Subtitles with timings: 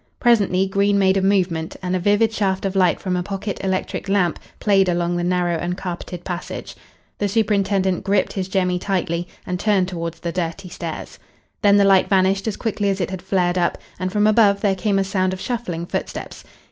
[0.19, 4.09] Presently Green made a movement, and a vivid shaft of light from a pocket electric
[4.09, 6.75] lamp played along the narrow uncarpeted passage.
[7.19, 11.19] The superintendent gripped his jemmy tightly and turned towards the dirty stairs.
[11.61, 14.73] Then the light vanished as quickly as it had flared up, and from above there
[14.73, 16.43] came a sound of shuffling footsteps.